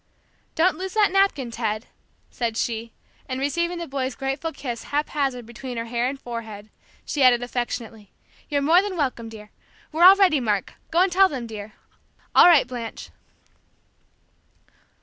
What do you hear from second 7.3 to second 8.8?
affectionately: "You're